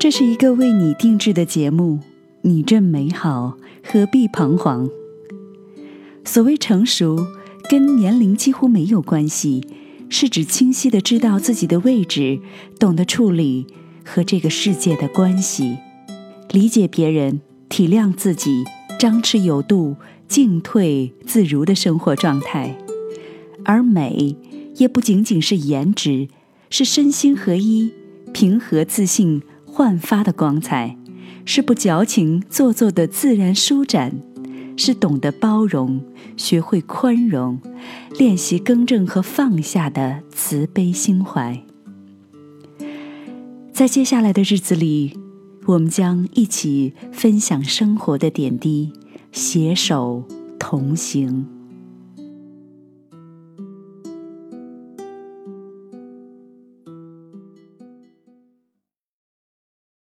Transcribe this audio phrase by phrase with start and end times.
[0.00, 1.98] 这是一个为你定制的节目，
[2.40, 4.88] 你正美好，何必彷徨？
[6.24, 7.26] 所谓成熟，
[7.68, 9.62] 跟年龄几乎没有关系，
[10.08, 12.40] 是指清晰的知道自己的位置，
[12.78, 13.66] 懂得处理
[14.02, 15.76] 和这个世界的关系，
[16.50, 18.64] 理解别人，体谅自己，
[18.98, 19.96] 张弛有度，
[20.26, 22.74] 进退自如的生活状态。
[23.66, 24.34] 而美，
[24.76, 26.28] 也不仅仅是颜值，
[26.70, 27.92] 是身心合一、
[28.32, 29.42] 平和自信。
[29.80, 30.94] 焕发的光彩，
[31.46, 34.20] 是不矫情做作的自然舒展，
[34.76, 36.04] 是懂得包容、
[36.36, 37.58] 学会宽容、
[38.18, 41.64] 练习更正和放下的慈悲心怀。
[43.72, 45.18] 在接下来的日子里，
[45.64, 48.92] 我们将一起分享生活的点滴，
[49.32, 50.24] 携手
[50.58, 51.48] 同行。